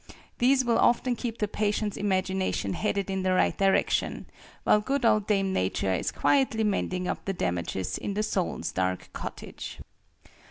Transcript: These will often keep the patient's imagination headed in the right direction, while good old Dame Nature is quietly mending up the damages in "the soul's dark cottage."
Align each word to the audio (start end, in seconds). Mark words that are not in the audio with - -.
These 0.39 0.65
will 0.65 0.79
often 0.79 1.15
keep 1.15 1.37
the 1.37 1.47
patient's 1.47 1.95
imagination 1.95 2.73
headed 2.73 3.07
in 3.11 3.21
the 3.21 3.33
right 3.35 3.55
direction, 3.55 4.25
while 4.63 4.79
good 4.81 5.05
old 5.05 5.27
Dame 5.27 5.53
Nature 5.53 5.93
is 5.93 6.09
quietly 6.11 6.63
mending 6.63 7.07
up 7.07 7.25
the 7.25 7.33
damages 7.33 7.99
in 7.99 8.15
"the 8.15 8.23
soul's 8.23 8.71
dark 8.71 9.09
cottage." 9.13 9.77